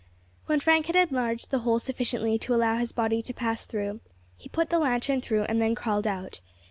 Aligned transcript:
When 0.47 0.59
Frank 0.59 0.87
had 0.87 0.95
enlarged 0.95 1.51
the 1.51 1.59
hole 1.59 1.77
sufficiently 1.77 2.39
to 2.39 2.55
allow 2.55 2.77
his 2.77 2.91
body 2.91 3.21
to 3.21 3.33
pass 3.35 3.67
through, 3.67 3.99
he 4.35 4.49
put 4.49 4.71
the 4.71 4.79
lantern 4.79 5.21
through 5.21 5.43
and 5.43 5.61
then 5.61 5.75
crawled 5.75 6.07
out. 6.07 6.41